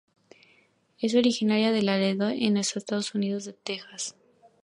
Es 0.97 1.13
originaria 1.13 1.71
de 1.71 1.83
Laredo 1.83 2.29
en 2.29 2.57
el 2.57 2.61
estado 2.61 2.61
de 2.61 2.61
Texas 2.63 2.73
en 2.73 2.81
Estados 2.81 3.13
Unidos. 3.77 4.15